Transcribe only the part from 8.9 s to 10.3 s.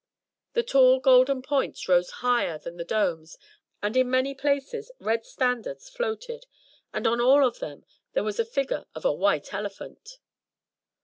of a White Elephant!